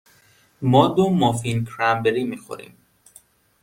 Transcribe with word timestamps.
ما 0.71 0.87
دو 0.95 1.09
مافین 1.09 1.65
کرنبری 1.65 2.23
می 2.23 2.37
خوریم. 2.37 2.73